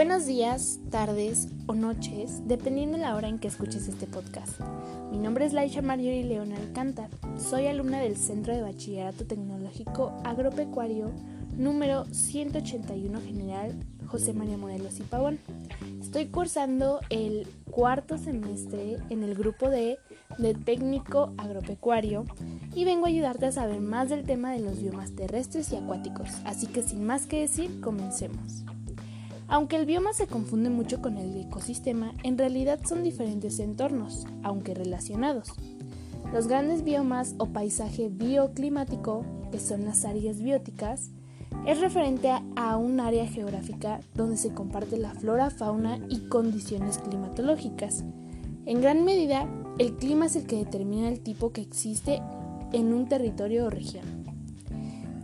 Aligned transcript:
Buenos 0.00 0.24
días, 0.24 0.80
tardes 0.90 1.48
o 1.66 1.74
noches, 1.74 2.40
dependiendo 2.48 2.96
de 2.96 3.02
la 3.02 3.14
hora 3.14 3.28
en 3.28 3.38
que 3.38 3.48
escuches 3.48 3.86
este 3.86 4.06
podcast. 4.06 4.58
Mi 5.10 5.18
nombre 5.18 5.44
es 5.44 5.52
Laisha 5.52 5.82
Marjorie 5.82 6.24
León 6.24 6.54
Alcántar. 6.54 7.10
Soy 7.36 7.66
alumna 7.66 8.00
del 8.00 8.16
Centro 8.16 8.54
de 8.54 8.62
Bachillerato 8.62 9.26
Tecnológico 9.26 10.18
Agropecuario 10.24 11.12
número 11.54 12.06
181 12.06 13.20
General 13.20 13.78
José 14.06 14.32
María 14.32 14.56
Morelos 14.56 14.98
y 15.00 15.02
Pavón. 15.02 15.38
Estoy 16.00 16.28
cursando 16.28 17.00
el 17.10 17.46
cuarto 17.70 18.16
semestre 18.16 18.96
en 19.10 19.22
el 19.22 19.34
grupo 19.34 19.68
D 19.68 19.98
de 20.38 20.54
técnico 20.54 21.34
agropecuario 21.36 22.24
y 22.74 22.86
vengo 22.86 23.04
a 23.04 23.10
ayudarte 23.10 23.44
a 23.44 23.52
saber 23.52 23.82
más 23.82 24.08
del 24.08 24.24
tema 24.24 24.50
de 24.50 24.60
los 24.60 24.80
biomas 24.80 25.14
terrestres 25.14 25.70
y 25.72 25.76
acuáticos. 25.76 26.30
Así 26.46 26.68
que 26.68 26.82
sin 26.82 27.04
más 27.04 27.26
que 27.26 27.40
decir, 27.40 27.82
comencemos. 27.82 28.64
Aunque 29.50 29.74
el 29.74 29.84
bioma 29.84 30.12
se 30.12 30.28
confunde 30.28 30.70
mucho 30.70 31.02
con 31.02 31.18
el 31.18 31.36
ecosistema, 31.36 32.14
en 32.22 32.38
realidad 32.38 32.78
son 32.88 33.02
diferentes 33.02 33.58
entornos, 33.58 34.24
aunque 34.44 34.74
relacionados. 34.74 35.48
Los 36.32 36.46
grandes 36.46 36.84
biomas 36.84 37.34
o 37.38 37.46
paisaje 37.46 38.08
bioclimático, 38.08 39.24
que 39.50 39.58
son 39.58 39.84
las 39.84 40.04
áreas 40.04 40.40
bióticas, 40.40 41.10
es 41.66 41.80
referente 41.80 42.30
a 42.54 42.76
un 42.76 43.00
área 43.00 43.26
geográfica 43.26 43.98
donde 44.14 44.36
se 44.36 44.54
comparte 44.54 44.96
la 44.96 45.14
flora, 45.14 45.50
fauna 45.50 45.98
y 46.08 46.28
condiciones 46.28 46.98
climatológicas. 46.98 48.04
En 48.66 48.80
gran 48.80 49.04
medida, 49.04 49.48
el 49.80 49.96
clima 49.96 50.26
es 50.26 50.36
el 50.36 50.46
que 50.46 50.58
determina 50.58 51.08
el 51.08 51.18
tipo 51.18 51.52
que 51.52 51.60
existe 51.60 52.22
en 52.72 52.94
un 52.94 53.08
territorio 53.08 53.66
o 53.66 53.70
región. 53.70 54.04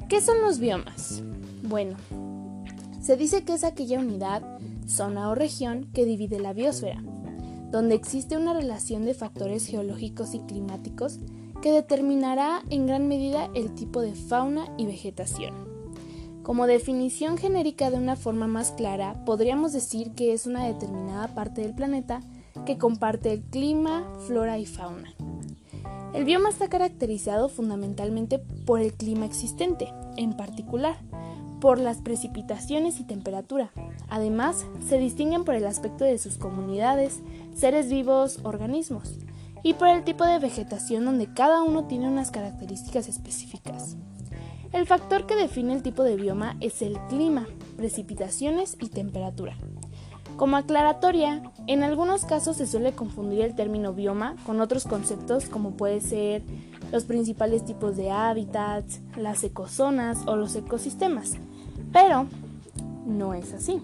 ¿Qué 0.09 0.21
son 0.21 0.41
los 0.41 0.59
biomas? 0.59 1.23
Bueno, 1.63 1.97
se 3.07 3.17
dice 3.17 3.45
que 3.45 3.55
es 3.55 3.63
aquella 3.63 4.01
unidad, 4.01 4.43
zona 4.89 5.31
o 5.31 5.37
región 5.37 5.89
que 5.95 6.05
divide 6.05 6.41
la 6.41 6.53
biosfera, 6.53 7.05
donde 7.71 7.95
existe 7.95 8.37
una 8.37 8.53
relación 8.53 9.05
de 9.05 9.15
factores 9.15 9.65
geológicos 9.65 10.35
y 10.35 10.41
climáticos 10.41 11.21
que 11.63 11.71
determinará 11.71 12.65
en 12.69 12.89
gran 12.89 13.07
medida 13.07 13.49
el 13.55 13.73
tipo 13.77 14.01
de 14.01 14.17
fauna 14.17 14.67
y 14.77 14.87
vegetación. 14.87 15.55
Como 16.43 16.67
definición 16.67 17.39
genérica 17.39 17.93
de 17.93 17.99
una 17.99 18.17
forma 18.17 18.49
más 18.49 18.73
clara, 18.73 19.25
podríamos 19.25 19.73
decir 19.73 20.11
que 20.17 20.33
es 20.33 20.45
una 20.45 20.67
determinada 20.67 21.33
parte 21.33 21.61
del 21.61 21.77
planeta 21.77 22.23
que 22.65 22.77
comparte 22.77 23.33
el 23.33 23.43
clima, 23.43 24.03
flora 24.27 24.59
y 24.59 24.67
fauna. 24.67 25.15
El 26.13 26.25
bioma 26.25 26.49
está 26.49 26.69
caracterizado 26.69 27.49
fundamentalmente 27.49 28.41
por 28.41 28.81
el 28.81 28.95
clima 28.95 29.27
existente, 29.27 29.93
en 30.17 30.37
particular, 30.37 30.97
por 31.61 31.79
las 31.81 31.99
precipitaciones 31.99 33.01
y 33.01 33.05
temperatura. 33.05 33.71
Además, 34.09 34.67
se 34.87 34.99
distinguen 34.99 35.45
por 35.45 35.55
el 35.55 35.67
aspecto 35.67 36.05
de 36.05 36.19
sus 36.19 36.39
comunidades, 36.39 37.21
seres 37.55 37.89
vivos, 37.89 38.41
organismos, 38.43 39.19
y 39.63 39.75
por 39.75 39.89
el 39.89 40.05
tipo 40.05 40.25
de 40.25 40.39
vegetación 40.39 41.05
donde 41.05 41.33
cada 41.33 41.63
uno 41.63 41.85
tiene 41.85 42.09
unas 42.09 42.31
características 42.31 43.09
específicas. 43.09 43.97
El 44.73 44.87
factor 44.87 45.27
que 45.27 45.37
define 45.37 45.73
el 45.73 45.83
tipo 45.83 46.03
de 46.03 46.17
bioma 46.17 46.57
es 46.61 46.83
el 46.83 46.99
clima, 47.09 47.47
precipitaciones 47.77 48.77
y 48.81 48.89
temperatura. 48.89 49.57
Como 50.37 50.59
aclaratoria, 50.59 51.43
en 51.67 51.83
algunos 51.83 52.27
casos 52.27 52.59
se 52.59 52.67
suele 52.67 52.93
confundir 52.93 53.41
el 53.41 53.55
término 53.55 53.95
bioma 53.95 54.37
con 54.45 54.61
otros 54.61 54.85
conceptos 54.85 55.49
como 55.49 55.73
puede 55.73 56.03
ser 56.03 56.43
los 56.93 57.05
principales 57.05 57.65
tipos 57.65 57.97
de 57.97 58.11
hábitats, 58.11 59.01
las 59.17 59.43
ecozonas 59.45 60.19
o 60.27 60.37
los 60.37 60.55
ecosistemas, 60.55 61.33
pero 61.93 62.27
no 63.07 63.35
es 63.35 63.53
así. 63.53 63.81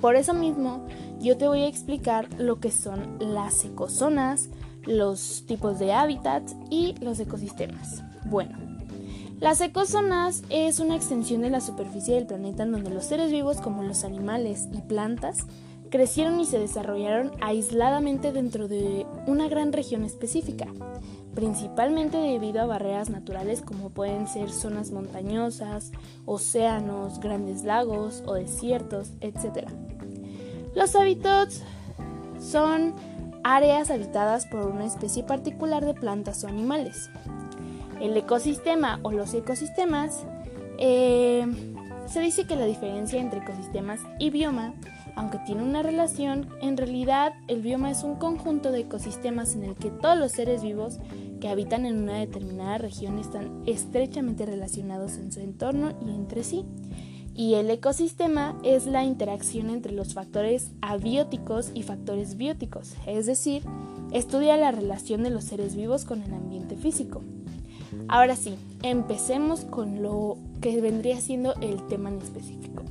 Por 0.00 0.16
eso 0.16 0.32
mismo, 0.32 0.86
yo 1.20 1.36
te 1.36 1.46
voy 1.46 1.62
a 1.62 1.68
explicar 1.68 2.28
lo 2.38 2.58
que 2.60 2.70
son 2.70 3.16
las 3.18 3.64
ecozonas, 3.64 4.48
los 4.84 5.44
tipos 5.46 5.78
de 5.78 5.92
hábitats 5.92 6.56
y 6.70 6.94
los 7.00 7.20
ecosistemas. 7.20 8.02
Bueno, 8.24 8.56
las 9.40 9.60
ecozonas 9.60 10.42
es 10.48 10.80
una 10.80 10.96
extensión 10.96 11.42
de 11.42 11.50
la 11.50 11.60
superficie 11.60 12.14
del 12.14 12.26
planeta 12.26 12.62
en 12.62 12.72
donde 12.72 12.90
los 12.90 13.04
seres 13.04 13.30
vivos 13.30 13.58
como 13.58 13.82
los 13.82 14.04
animales 14.04 14.68
y 14.72 14.82
plantas 14.82 15.46
crecieron 15.90 16.40
y 16.40 16.46
se 16.46 16.58
desarrollaron 16.58 17.32
aisladamente 17.40 18.32
dentro 18.32 18.68
de 18.68 19.06
una 19.26 19.48
gran 19.48 19.72
región 19.72 20.04
específica, 20.04 20.66
principalmente 21.34 22.16
debido 22.16 22.62
a 22.62 22.66
barreras 22.66 23.10
naturales 23.10 23.60
como 23.60 23.90
pueden 23.90 24.28
ser 24.28 24.50
zonas 24.50 24.92
montañosas, 24.92 25.92
océanos, 26.26 27.20
grandes 27.20 27.64
lagos 27.64 28.22
o 28.26 28.34
desiertos, 28.34 29.10
etc. 29.20 29.68
Los 30.74 30.94
hábitats 30.94 31.62
son 32.40 32.94
áreas 33.42 33.90
habitadas 33.90 34.46
por 34.46 34.66
una 34.66 34.86
especie 34.86 35.24
particular 35.24 35.84
de 35.84 35.94
plantas 35.94 36.44
o 36.44 36.48
animales. 36.48 37.10
El 38.00 38.16
ecosistema 38.16 39.00
o 39.02 39.10
los 39.12 39.34
ecosistemas 39.34 40.24
eh, 40.78 41.46
se 42.12 42.20
dice 42.20 42.44
que 42.44 42.56
la 42.56 42.66
diferencia 42.66 43.20
entre 43.20 43.40
ecosistemas 43.40 44.00
y 44.18 44.30
bioma 44.30 44.74
aunque 45.16 45.38
tiene 45.38 45.62
una 45.62 45.82
relación, 45.82 46.48
en 46.62 46.76
realidad 46.76 47.34
el 47.48 47.62
bioma 47.62 47.90
es 47.90 48.04
un 48.04 48.16
conjunto 48.16 48.72
de 48.72 48.80
ecosistemas 48.80 49.54
en 49.54 49.64
el 49.64 49.74
que 49.74 49.90
todos 49.90 50.18
los 50.18 50.32
seres 50.32 50.62
vivos 50.62 50.98
que 51.40 51.48
habitan 51.48 51.86
en 51.86 52.02
una 52.02 52.18
determinada 52.18 52.78
región 52.78 53.18
están 53.18 53.62
estrechamente 53.66 54.46
relacionados 54.46 55.16
en 55.16 55.32
su 55.32 55.40
entorno 55.40 55.92
y 56.06 56.10
entre 56.10 56.44
sí. 56.44 56.64
Y 57.34 57.54
el 57.54 57.70
ecosistema 57.70 58.58
es 58.64 58.86
la 58.86 59.04
interacción 59.04 59.70
entre 59.70 59.92
los 59.92 60.14
factores 60.14 60.72
abióticos 60.82 61.70
y 61.74 61.82
factores 61.82 62.36
bióticos, 62.36 62.94
es 63.06 63.26
decir, 63.26 63.62
estudia 64.12 64.56
la 64.56 64.72
relación 64.72 65.22
de 65.22 65.30
los 65.30 65.44
seres 65.44 65.76
vivos 65.76 66.04
con 66.04 66.22
el 66.22 66.34
ambiente 66.34 66.76
físico. 66.76 67.22
Ahora 68.12 68.34
sí, 68.34 68.56
empecemos 68.82 69.64
con 69.64 70.02
lo 70.02 70.36
que 70.60 70.80
vendría 70.80 71.20
siendo 71.20 71.54
el 71.60 71.86
tema 71.86 72.10
en 72.10 72.18
específico 72.18 72.82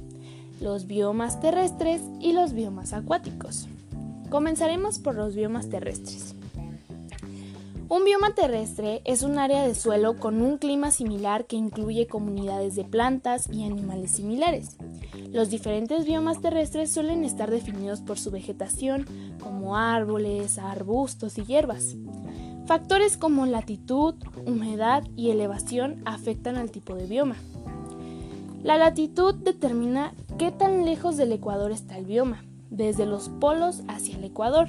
los 0.61 0.87
biomas 0.87 1.39
terrestres 1.39 2.01
y 2.19 2.33
los 2.33 2.53
biomas 2.53 2.93
acuáticos. 2.93 3.67
Comenzaremos 4.29 4.99
por 4.99 5.15
los 5.15 5.35
biomas 5.35 5.69
terrestres. 5.69 6.35
Un 7.87 8.05
bioma 8.05 8.35
terrestre 8.35 9.01
es 9.05 9.23
un 9.23 9.39
área 9.39 9.65
de 9.65 9.73
suelo 9.73 10.17
con 10.17 10.43
un 10.43 10.59
clima 10.59 10.91
similar 10.91 11.45
que 11.45 11.55
incluye 11.55 12.05
comunidades 12.05 12.75
de 12.75 12.83
plantas 12.83 13.49
y 13.51 13.63
animales 13.63 14.11
similares. 14.11 14.77
Los 15.31 15.49
diferentes 15.49 16.05
biomas 16.05 16.39
terrestres 16.39 16.91
suelen 16.91 17.25
estar 17.25 17.49
definidos 17.49 18.01
por 18.01 18.19
su 18.19 18.29
vegetación, 18.29 19.07
como 19.41 19.75
árboles, 19.75 20.59
arbustos 20.59 21.39
y 21.39 21.45
hierbas. 21.45 21.95
Factores 22.69 23.17
como 23.17 23.47
latitud, 23.47 24.13
humedad 24.45 25.03
y 25.15 25.31
elevación 25.31 26.03
afectan 26.05 26.55
al 26.55 26.69
tipo 26.69 26.93
de 26.93 27.07
bioma. 27.07 27.35
La 28.61 28.77
latitud 28.77 29.33
determina 29.33 30.13
qué 30.37 30.51
tan 30.51 30.85
lejos 30.85 31.17
del 31.17 31.31
ecuador 31.31 31.71
está 31.71 31.97
el 31.97 32.05
bioma. 32.05 32.43
Desde 32.69 33.07
los 33.07 33.29
polos 33.29 33.81
hacia 33.87 34.17
el 34.17 34.23
ecuador 34.23 34.67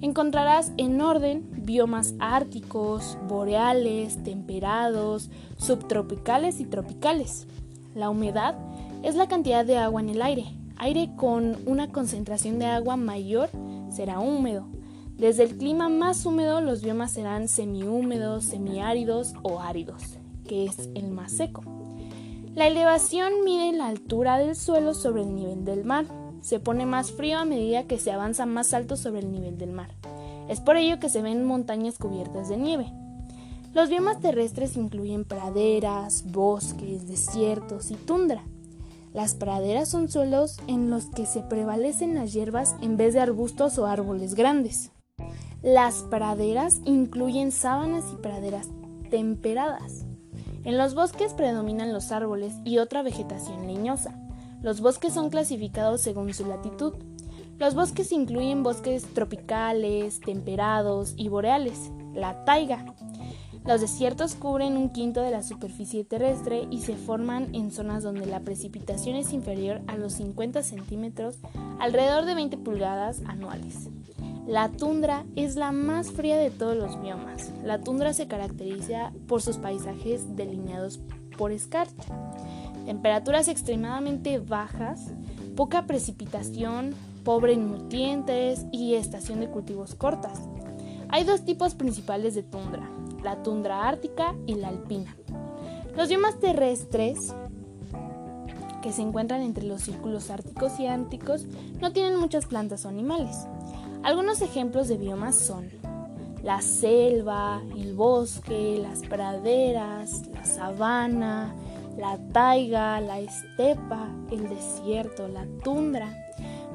encontrarás 0.00 0.72
en 0.76 1.00
orden 1.00 1.48
biomas 1.52 2.14
árticos, 2.18 3.16
boreales, 3.28 4.24
temperados, 4.24 5.30
subtropicales 5.56 6.58
y 6.58 6.64
tropicales. 6.64 7.46
La 7.94 8.10
humedad 8.10 8.56
es 9.04 9.14
la 9.14 9.28
cantidad 9.28 9.64
de 9.64 9.78
agua 9.78 10.00
en 10.00 10.08
el 10.08 10.22
aire. 10.22 10.46
Aire 10.78 11.12
con 11.14 11.56
una 11.64 11.92
concentración 11.92 12.58
de 12.58 12.66
agua 12.66 12.96
mayor 12.96 13.50
será 13.88 14.18
húmedo. 14.18 14.66
Desde 15.18 15.44
el 15.44 15.56
clima 15.56 15.88
más 15.88 16.26
húmedo 16.26 16.60
los 16.60 16.82
biomas 16.82 17.12
serán 17.12 17.48
semihúmedos, 17.48 18.44
semiáridos 18.44 19.32
o 19.42 19.60
áridos, 19.60 20.02
que 20.46 20.66
es 20.66 20.90
el 20.94 21.08
más 21.08 21.32
seco. 21.32 21.62
La 22.54 22.66
elevación 22.66 23.32
mide 23.42 23.72
la 23.72 23.88
altura 23.88 24.36
del 24.36 24.54
suelo 24.54 24.92
sobre 24.92 25.22
el 25.22 25.34
nivel 25.34 25.64
del 25.64 25.84
mar. 25.84 26.04
Se 26.42 26.60
pone 26.60 26.84
más 26.84 27.12
frío 27.12 27.38
a 27.38 27.44
medida 27.46 27.84
que 27.84 27.98
se 27.98 28.12
avanza 28.12 28.44
más 28.44 28.74
alto 28.74 28.96
sobre 28.96 29.20
el 29.20 29.32
nivel 29.32 29.56
del 29.56 29.72
mar. 29.72 29.90
Es 30.48 30.60
por 30.60 30.76
ello 30.76 30.98
que 30.98 31.08
se 31.08 31.22
ven 31.22 31.44
montañas 31.44 31.96
cubiertas 31.96 32.50
de 32.50 32.58
nieve. 32.58 32.92
Los 33.72 33.88
biomas 33.88 34.20
terrestres 34.20 34.76
incluyen 34.76 35.24
praderas, 35.24 36.30
bosques, 36.30 37.08
desiertos 37.08 37.90
y 37.90 37.94
tundra. 37.94 38.44
Las 39.14 39.34
praderas 39.34 39.88
son 39.88 40.10
suelos 40.10 40.58
en 40.66 40.90
los 40.90 41.06
que 41.06 41.24
se 41.24 41.40
prevalecen 41.40 42.14
las 42.14 42.34
hierbas 42.34 42.76
en 42.82 42.98
vez 42.98 43.14
de 43.14 43.20
arbustos 43.20 43.78
o 43.78 43.86
árboles 43.86 44.34
grandes. 44.34 44.92
Las 45.66 46.02
praderas 46.02 46.80
incluyen 46.84 47.50
sábanas 47.50 48.04
y 48.12 48.22
praderas 48.22 48.68
temperadas. 49.10 50.06
En 50.62 50.78
los 50.78 50.94
bosques 50.94 51.34
predominan 51.34 51.92
los 51.92 52.12
árboles 52.12 52.54
y 52.64 52.78
otra 52.78 53.02
vegetación 53.02 53.66
leñosa. 53.66 54.16
Los 54.62 54.80
bosques 54.80 55.12
son 55.12 55.28
clasificados 55.28 56.02
según 56.02 56.32
su 56.34 56.46
latitud. 56.46 56.94
Los 57.58 57.74
bosques 57.74 58.12
incluyen 58.12 58.62
bosques 58.62 59.12
tropicales, 59.12 60.20
temperados 60.20 61.14
y 61.16 61.30
boreales, 61.30 61.90
la 62.14 62.44
taiga. 62.44 62.94
Los 63.64 63.80
desiertos 63.80 64.36
cubren 64.36 64.76
un 64.76 64.90
quinto 64.90 65.20
de 65.20 65.32
la 65.32 65.42
superficie 65.42 66.04
terrestre 66.04 66.68
y 66.70 66.82
se 66.82 66.94
forman 66.94 67.52
en 67.56 67.72
zonas 67.72 68.04
donde 68.04 68.26
la 68.26 68.38
precipitación 68.38 69.16
es 69.16 69.32
inferior 69.32 69.80
a 69.88 69.96
los 69.96 70.12
50 70.12 70.62
centímetros, 70.62 71.40
alrededor 71.80 72.24
de 72.24 72.36
20 72.36 72.56
pulgadas 72.58 73.20
anuales. 73.26 73.88
La 74.46 74.68
tundra 74.68 75.24
es 75.34 75.56
la 75.56 75.72
más 75.72 76.12
fría 76.12 76.36
de 76.36 76.50
todos 76.50 76.76
los 76.76 77.00
biomas. 77.02 77.52
La 77.64 77.80
tundra 77.80 78.12
se 78.12 78.28
caracteriza 78.28 79.12
por 79.26 79.42
sus 79.42 79.56
paisajes 79.56 80.36
delineados 80.36 81.00
por 81.36 81.50
escarcha, 81.50 82.14
temperaturas 82.84 83.48
extremadamente 83.48 84.38
bajas, 84.38 85.12
poca 85.56 85.86
precipitación, 85.86 86.94
pobre 87.24 87.54
en 87.54 87.72
nutrientes 87.72 88.66
y 88.70 88.94
estación 88.94 89.40
de 89.40 89.50
cultivos 89.50 89.96
cortas. 89.96 90.40
Hay 91.08 91.24
dos 91.24 91.44
tipos 91.44 91.74
principales 91.74 92.36
de 92.36 92.44
tundra, 92.44 92.88
la 93.24 93.42
tundra 93.42 93.88
ártica 93.88 94.36
y 94.46 94.54
la 94.54 94.68
alpina. 94.68 95.16
Los 95.96 96.08
biomas 96.08 96.38
terrestres 96.38 97.34
que 98.80 98.92
se 98.92 99.02
encuentran 99.02 99.40
entre 99.42 99.64
los 99.64 99.82
círculos 99.82 100.30
árticos 100.30 100.78
y 100.78 100.86
ánticos 100.86 101.46
no 101.80 101.92
tienen 101.92 102.20
muchas 102.20 102.46
plantas 102.46 102.84
o 102.84 102.88
animales. 102.88 103.48
Algunos 104.06 104.40
ejemplos 104.40 104.86
de 104.86 104.98
biomas 104.98 105.34
son 105.34 105.68
la 106.44 106.62
selva, 106.62 107.60
el 107.76 107.96
bosque, 107.96 108.78
las 108.80 109.00
praderas, 109.00 110.28
la 110.32 110.44
sabana, 110.44 111.56
la 111.98 112.16
taiga, 112.32 113.00
la 113.00 113.18
estepa, 113.18 114.08
el 114.30 114.48
desierto, 114.48 115.26
la 115.26 115.44
tundra. 115.64 116.06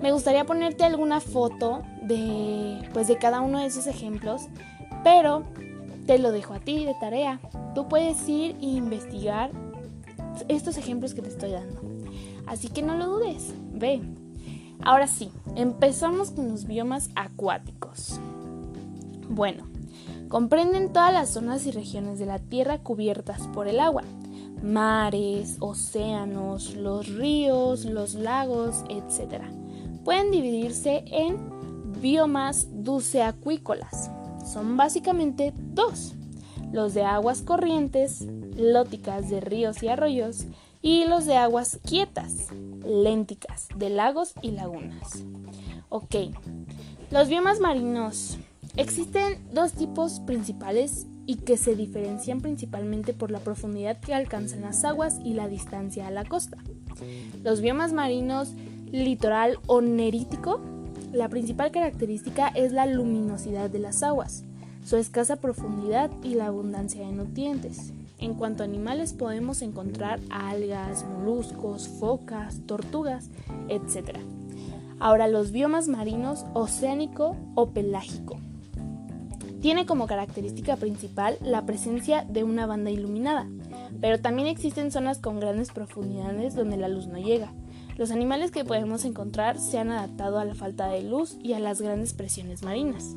Me 0.01 0.11
gustaría 0.11 0.43
ponerte 0.43 0.83
alguna 0.83 1.21
foto 1.21 1.83
de 2.01 2.85
pues 2.91 3.07
de 3.07 3.15
cada 3.15 3.39
uno 3.39 3.59
de 3.59 3.67
esos 3.67 3.87
ejemplos, 3.87 4.41
pero 5.01 5.45
te 6.05 6.19
lo 6.19 6.33
dejo 6.33 6.53
a 6.53 6.59
ti 6.59 6.83
de 6.83 6.95
tarea. 6.99 7.39
Tú 7.73 7.87
puedes 7.87 8.27
ir 8.27 8.57
e 8.59 8.65
investigar 8.65 9.51
estos 10.49 10.75
ejemplos 10.75 11.13
que 11.13 11.21
te 11.21 11.29
estoy 11.29 11.51
dando. 11.51 11.79
Así 12.45 12.67
que 12.67 12.81
no 12.81 12.97
lo 12.97 13.07
dudes, 13.07 13.53
ve. 13.71 14.01
Ahora 14.83 15.07
sí, 15.07 15.31
empezamos 15.55 16.31
con 16.31 16.49
los 16.49 16.65
biomas 16.65 17.09
acuáticos. 17.15 18.19
Bueno, 19.29 19.63
comprenden 20.27 20.91
todas 20.91 21.13
las 21.13 21.29
zonas 21.29 21.65
y 21.65 21.71
regiones 21.71 22.19
de 22.19 22.25
la 22.25 22.39
Tierra 22.39 22.79
cubiertas 22.79 23.47
por 23.47 23.67
el 23.67 23.79
agua. 23.79 24.03
Mares, 24.63 25.57
océanos, 25.59 26.75
los 26.75 27.07
ríos, 27.07 27.85
los 27.85 28.15
lagos, 28.15 28.83
etc. 28.89 29.43
Pueden 30.03 30.31
dividirse 30.31 31.03
en 31.07 31.37
biomas 32.01 32.67
dulceacuícolas 32.71 34.11
son 34.51 34.77
básicamente 34.77 35.53
dos, 35.55 36.13
los 36.71 36.93
de 36.93 37.03
aguas 37.03 37.41
corrientes, 37.41 38.27
lóticas 38.57 39.29
de 39.29 39.39
ríos 39.39 39.81
y 39.83 39.87
arroyos, 39.87 40.45
y 40.81 41.05
los 41.05 41.25
de 41.25 41.37
aguas 41.37 41.79
quietas, 41.85 42.47
lénticas, 42.85 43.67
de 43.75 43.89
lagos 43.89 44.33
y 44.41 44.51
lagunas. 44.51 45.23
Ok, 45.89 46.15
los 47.11 47.29
biomas 47.29 47.59
marinos. 47.59 48.37
Existen 48.77 49.37
dos 49.53 49.73
tipos 49.73 50.21
principales 50.21 51.05
y 51.25 51.35
que 51.35 51.57
se 51.57 51.75
diferencian 51.75 52.39
principalmente 52.39 53.13
por 53.13 53.29
la 53.29 53.39
profundidad 53.39 53.99
que 53.99 54.13
alcanzan 54.13 54.61
las 54.61 54.85
aguas 54.85 55.19
y 55.23 55.33
la 55.33 55.49
distancia 55.49 56.07
a 56.07 56.11
la 56.11 56.23
costa. 56.23 56.57
Los 57.43 57.61
biomas 57.61 57.91
marinos 57.91 58.53
litoral 58.91 59.59
o 59.67 59.81
nerítico 59.81 60.61
la 61.11 61.27
principal 61.27 61.71
característica 61.71 62.47
es 62.47 62.71
la 62.71 62.85
luminosidad 62.85 63.69
de 63.69 63.79
las 63.79 64.01
aguas, 64.01 64.45
su 64.83 64.97
escasa 64.97 65.35
profundidad 65.37 66.11
y 66.23 66.35
la 66.35 66.47
abundancia 66.47 67.05
de 67.05 67.11
nutrientes. 67.11 67.93
En 68.17 68.33
cuanto 68.35 68.63
a 68.63 68.65
animales 68.65 69.13
podemos 69.13 69.61
encontrar 69.61 70.19
algas, 70.29 71.05
moluscos, 71.05 71.87
focas, 71.87 72.61
tortugas, 72.65 73.29
etc. 73.69 74.19
Ahora 74.99 75.27
los 75.27 75.51
biomas 75.51 75.87
marinos 75.87 76.45
oceánico 76.53 77.35
o 77.55 77.71
pelágico. 77.71 78.37
Tiene 79.61 79.85
como 79.85 80.07
característica 80.07 80.75
principal 80.75 81.37
la 81.41 81.65
presencia 81.65 82.25
de 82.27 82.43
una 82.43 82.65
banda 82.65 82.91
iluminada, 82.91 83.47
pero 83.99 84.19
también 84.19 84.47
existen 84.47 84.91
zonas 84.91 85.19
con 85.19 85.39
grandes 85.39 85.71
profundidades 85.71 86.55
donde 86.55 86.77
la 86.77 86.87
luz 86.87 87.07
no 87.07 87.17
llega, 87.17 87.51
los 87.97 88.09
animales 88.09 88.49
que 88.49 88.65
podemos 88.65 89.05
encontrar 89.05 89.59
se 89.59 89.77
han 89.77 89.91
adaptado 89.91 90.39
a 90.39 90.45
la 90.45 90.55
falta 90.55 90.87
de 90.87 91.03
luz 91.03 91.37
y 91.43 91.53
a 91.53 91.59
las 91.59 91.81
grandes 91.81 92.13
presiones 92.13 92.63
marinas. 92.63 93.15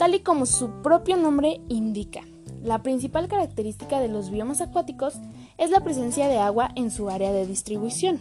Tal 0.00 0.14
y 0.14 0.20
como 0.20 0.46
su 0.46 0.80
propio 0.80 1.18
nombre 1.18 1.60
indica, 1.68 2.22
la 2.62 2.82
principal 2.82 3.28
característica 3.28 4.00
de 4.00 4.08
los 4.08 4.30
biomas 4.30 4.62
acuáticos 4.62 5.16
es 5.58 5.68
la 5.68 5.80
presencia 5.80 6.26
de 6.26 6.38
agua 6.38 6.70
en 6.74 6.90
su 6.90 7.10
área 7.10 7.32
de 7.32 7.46
distribución, 7.46 8.18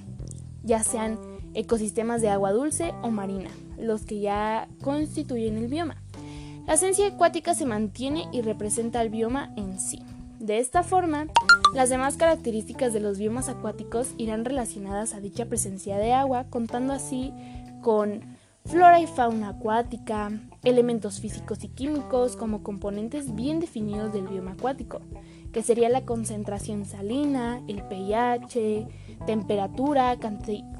ya 0.61 0.83
sean 0.83 1.17
ecosistemas 1.53 2.21
de 2.21 2.27
agua 2.27 2.51
dulce 2.51 2.93
o 3.01 3.11
marina, 3.11 3.49
los 3.77 4.01
que 4.01 4.19
ya 4.19 4.67
constituyen 4.83 5.55
el 5.55 5.69
bioma. 5.69 6.03
La 6.67 6.73
esencia 6.73 7.07
acuática 7.07 7.53
se 7.53 7.65
mantiene 7.65 8.27
y 8.33 8.41
representa 8.41 9.01
el 9.01 9.09
bioma 9.09 9.53
en 9.55 9.79
sí. 9.79 10.03
De 10.37 10.59
esta 10.59 10.83
forma, 10.83 11.27
las 11.73 11.89
demás 11.89 12.17
características 12.17 12.91
de 12.91 12.99
los 12.99 13.17
biomas 13.17 13.47
acuáticos 13.47 14.09
irán 14.17 14.43
relacionadas 14.43 15.13
a 15.13 15.21
dicha 15.21 15.45
presencia 15.45 15.97
de 15.97 16.11
agua, 16.11 16.47
contando 16.49 16.91
así 16.91 17.31
con 17.81 18.37
flora 18.69 18.99
y 18.99 19.07
fauna 19.07 19.49
acuática, 19.49 20.31
elementos 20.63 21.19
físicos 21.19 21.63
y 21.63 21.69
químicos 21.69 22.35
como 22.35 22.61
componentes 22.61 23.33
bien 23.33 23.59
definidos 23.59 24.13
del 24.13 24.27
bioma 24.27 24.51
acuático, 24.51 25.01
que 25.51 25.63
sería 25.63 25.89
la 25.89 26.05
concentración 26.05 26.85
salina, 26.85 27.63
el 27.67 27.81
pH, 27.81 28.87
temperatura, 29.25 30.17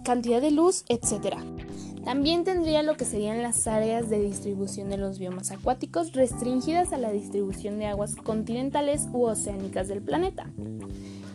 cantidad 0.04 0.40
de 0.40 0.52
luz, 0.52 0.86
etc. 0.88 1.38
También 2.06 2.44
tendría 2.44 2.84
lo 2.84 2.96
que 2.96 3.06
serían 3.06 3.42
las 3.42 3.66
áreas 3.66 4.08
de 4.08 4.20
distribución 4.20 4.90
de 4.90 4.98
los 4.98 5.18
biomas 5.18 5.50
acuáticos 5.50 6.14
restringidas 6.14 6.94
a 6.94 7.00
la 7.00 7.12
distribución 7.12 7.80
de 7.80 7.88
aguas 7.88 8.16
continentales 8.16 9.08
u 9.12 9.24
oceánicas 9.26 9.88
del 9.88 10.04
planeta. 10.04 10.52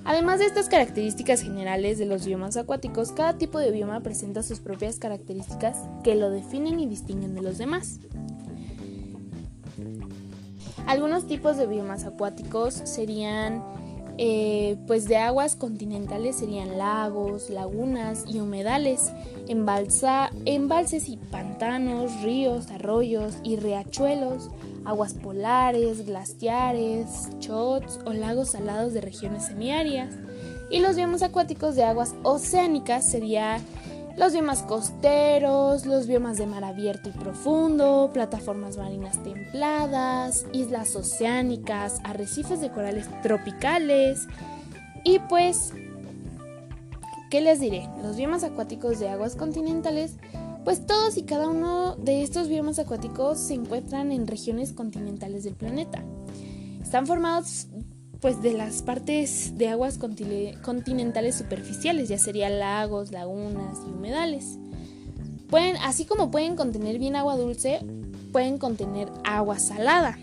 Además 0.05 0.39
de 0.39 0.47
estas 0.47 0.69
características 0.69 1.41
generales 1.43 1.99
de 1.99 2.07
los 2.07 2.27
biomas 2.27 2.57
acuáticos, 2.57 3.13
cada 3.13 3.39
tipo 3.39 3.59
de 3.59 3.71
bioma 3.71 4.01
presenta 4.01 4.43
sus 4.43 4.61
propias 4.61 4.99
características 4.99 5.79
que 6.03 6.15
lo 6.15 6.31
definen 6.31 6.79
y 6.79 6.87
distinguen 6.87 7.35
de 7.35 7.43
los 7.43 7.57
demás. 7.57 8.01
Algunos 10.87 11.27
tipos 11.27 11.57
de 11.57 11.67
biomas 11.67 12.05
acuáticos 12.05 12.75
serían 12.75 13.63
eh, 14.17 14.77
pues 14.87 15.07
de 15.07 15.17
aguas 15.17 15.57
continentales 15.57 16.37
serían 16.37 16.79
lagos, 16.79 17.51
lagunas 17.51 18.25
y 18.29 18.39
humedales, 18.39 19.13
embalses 19.49 21.09
y 21.09 21.17
pantanos, 21.17 22.23
ríos, 22.23 22.71
arroyos 22.71 23.35
y 23.43 23.57
riachuelos, 23.57 24.51
aguas 24.85 25.15
polares, 25.15 26.07
glaciares, 26.07 27.29
chots 27.39 28.01
o 28.05 28.13
lagos 28.13 28.51
salados 28.51 28.93
de 28.93 29.01
regiones 29.01 29.47
semiáridas. 29.47 30.15
Y 30.71 30.81
los 30.81 30.97
biomas 30.97 31.23
acuáticos 31.23 31.77
de 31.77 31.85
aguas 31.85 32.15
oceánicas 32.23 33.09
serían 33.09 33.63
los 34.17 34.33
biomas 34.33 34.63
costeros, 34.63 35.87
los 35.87 36.07
biomas 36.07 36.39
de 36.39 36.47
mar 36.47 36.63
abierto 36.63 37.09
y 37.09 37.13
profundo, 37.13 38.11
plataformas 38.13 38.77
marinas 38.77 39.21
templadas, 39.23 40.47
islas 40.53 40.95
oceánicas, 40.95 42.01
arrecifes 42.05 42.61
de 42.61 42.71
corales 42.71 43.09
tropicales 43.23 44.29
y 45.03 45.19
pues, 45.19 45.73
¿qué 47.31 47.41
les 47.41 47.61
diré? 47.61 47.89
Los 48.03 48.17
biomas 48.17 48.45
acuáticos 48.45 49.01
de 49.01 49.09
aguas 49.09 49.37
continentales, 49.37 50.17
pues 50.65 50.87
todos 50.87 51.17
y 51.19 51.25
cada 51.25 51.49
uno 51.49 51.95
de 51.97 52.23
estos 52.23 52.49
biomas 52.49 52.79
acuáticos 52.79 53.39
se 53.39 53.55
encuentran 53.55 54.11
en 54.13 54.27
regiones 54.27 54.73
continentales 54.73 55.45
del 55.45 55.55
planeta. 55.55 56.03
Están 56.83 57.07
formados 57.07 57.69
pues 58.21 58.41
de 58.41 58.55
las 58.55 58.81
partes 58.81 59.59
de 59.59 59.69
aguas 59.69 59.99
continentales 59.99 61.35
superficiales, 61.35 62.09
ya 62.09 62.19
serían 62.19 62.59
lagos, 62.59 63.13
lagunas 63.13 63.79
y 63.87 63.91
humedales. 63.91 64.59
Pueden, 65.51 65.77
así 65.77 66.07
como 66.07 66.31
pueden 66.31 66.57
contener 66.57 66.99
bien 66.99 67.17
agua 67.17 67.37
dulce, 67.37 67.81
pueden 68.33 68.57
contener 68.57 69.09
agua 69.25 69.59
salada, 69.59 70.19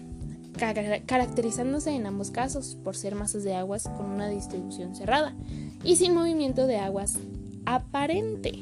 caracterizándose 1.05 1.91
en 1.91 2.07
ambos 2.07 2.31
casos 2.31 2.75
por 2.83 2.95
ser 2.95 3.13
masas 3.13 3.43
de 3.43 3.53
aguas 3.53 3.83
con 3.83 4.07
una 4.07 4.29
distribución 4.29 4.95
cerrada 4.95 5.35
y 5.83 5.97
sin 5.97 6.15
movimiento 6.15 6.65
de 6.65 6.77
aguas 6.77 7.19
aparente. 7.65 8.59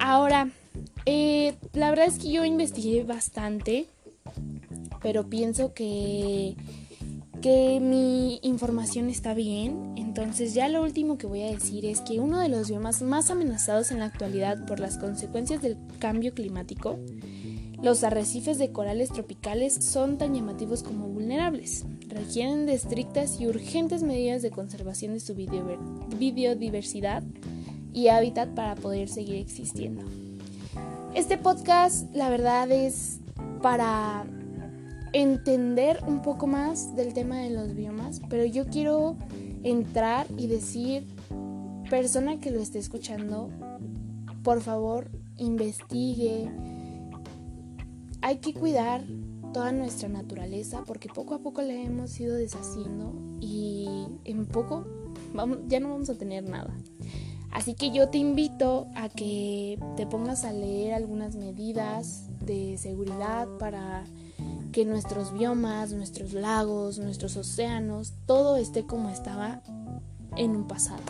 Ahora, 0.00 0.50
eh, 1.06 1.54
la 1.72 1.90
verdad 1.90 2.06
es 2.06 2.18
que 2.18 2.30
yo 2.30 2.44
investigué 2.44 3.04
bastante, 3.04 3.86
pero 5.02 5.28
pienso 5.28 5.74
que 5.74 6.56
que 7.40 7.78
mi 7.80 8.40
información 8.42 9.08
está 9.08 9.34
bien. 9.34 9.94
Entonces 9.96 10.54
ya 10.54 10.68
lo 10.68 10.82
último 10.82 11.18
que 11.18 11.26
voy 11.26 11.42
a 11.42 11.50
decir 11.50 11.84
es 11.86 12.00
que 12.00 12.20
uno 12.20 12.40
de 12.40 12.48
los 12.48 12.68
biomas 12.68 13.02
más 13.02 13.30
amenazados 13.30 13.90
en 13.90 14.00
la 14.00 14.06
actualidad 14.06 14.66
por 14.66 14.80
las 14.80 14.98
consecuencias 14.98 15.62
del 15.62 15.76
cambio 15.98 16.34
climático, 16.34 16.98
los 17.82 18.02
arrecifes 18.02 18.58
de 18.58 18.72
corales 18.72 19.10
tropicales 19.10 19.74
son 19.74 20.18
tan 20.18 20.34
llamativos 20.34 20.82
como 20.82 21.06
vulnerables. 21.06 21.84
requieren 22.08 22.66
de 22.66 22.74
estrictas 22.74 23.40
y 23.40 23.46
urgentes 23.46 24.02
medidas 24.02 24.42
de 24.42 24.50
conservación 24.50 25.12
de 25.12 25.20
su 25.20 25.34
biodiversidad 25.34 27.22
y 27.92 28.08
hábitat 28.08 28.50
para 28.50 28.74
poder 28.74 29.08
seguir 29.08 29.36
existiendo. 29.36 30.02
Este 31.14 31.38
podcast, 31.38 32.14
la 32.14 32.30
verdad, 32.30 32.70
es 32.70 33.20
para 33.62 34.24
entender 35.12 36.00
un 36.06 36.22
poco 36.22 36.46
más 36.46 36.94
del 36.94 37.14
tema 37.14 37.38
de 37.38 37.50
los 37.50 37.74
biomas, 37.74 38.20
pero 38.28 38.44
yo 38.44 38.66
quiero 38.66 39.16
entrar 39.62 40.26
y 40.36 40.46
decir, 40.46 41.06
persona 41.88 42.38
que 42.38 42.50
lo 42.50 42.60
esté 42.60 42.78
escuchando, 42.78 43.48
por 44.42 44.60
favor, 44.60 45.10
investigue. 45.36 46.50
Hay 48.20 48.38
que 48.38 48.52
cuidar 48.52 49.02
toda 49.52 49.72
nuestra 49.72 50.08
naturaleza 50.08 50.84
porque 50.86 51.08
poco 51.08 51.34
a 51.34 51.38
poco 51.38 51.62
la 51.62 51.74
hemos 51.74 52.18
ido 52.20 52.34
deshaciendo 52.34 53.14
y 53.40 53.88
en 54.24 54.46
poco 54.46 54.84
vamos, 55.32 55.58
ya 55.68 55.80
no 55.80 55.90
vamos 55.90 56.10
a 56.10 56.14
tener 56.14 56.44
nada. 56.44 56.76
Así 57.50 57.74
que 57.74 57.90
yo 57.90 58.08
te 58.08 58.18
invito 58.18 58.88
a 58.94 59.08
que 59.08 59.78
te 59.96 60.06
pongas 60.06 60.44
a 60.44 60.52
leer 60.52 60.94
algunas 60.94 61.36
medidas 61.36 62.28
de 62.40 62.76
seguridad 62.78 63.48
para 63.58 64.04
que 64.72 64.84
nuestros 64.84 65.32
biomas, 65.32 65.92
nuestros 65.92 66.34
lagos, 66.34 66.98
nuestros 66.98 67.36
océanos, 67.36 68.12
todo 68.26 68.56
esté 68.56 68.84
como 68.84 69.08
estaba 69.10 69.62
en 70.36 70.50
un 70.52 70.68
pasado. 70.68 71.02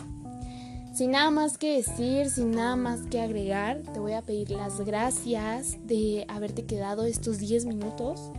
Sin 0.93 1.11
nada 1.11 1.29
más 1.29 1.57
que 1.57 1.77
decir, 1.77 2.29
sin 2.29 2.51
nada 2.51 2.75
más 2.75 3.01
que 3.11 3.21
agregar, 3.21 3.81
te 3.93 3.99
voy 3.99 4.13
a 4.13 4.21
pedir 4.21 4.49
las 4.49 4.81
gracias 4.81 5.77
de 5.85 6.25
haberte 6.27 6.65
quedado 6.65 7.05
estos 7.05 7.37
10 7.37 7.65
minutos 7.65 8.31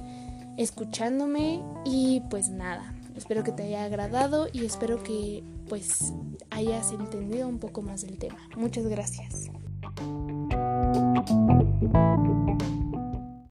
escuchándome 0.57 1.63
y 1.85 2.21
pues 2.29 2.51
nada, 2.51 2.95
espero 3.21 3.45
que 3.45 3.53
te 3.53 3.65
haya 3.65 3.85
agradado 3.85 4.49
y 4.51 4.65
espero 4.65 5.03
que 5.03 5.45
pues 5.69 6.15
hayas 6.49 6.91
entendido 6.91 7.47
un 7.47 7.59
poco 7.59 7.83
más 7.83 8.01
del 8.01 8.19
tema. 8.19 8.39
Muchas 8.57 8.87
gracias. 8.87 9.51